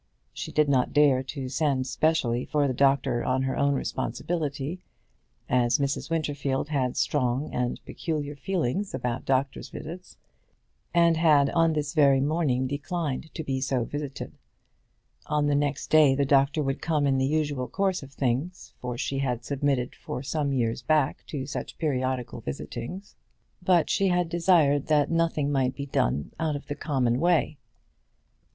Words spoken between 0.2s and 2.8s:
She did not dare to send specially for the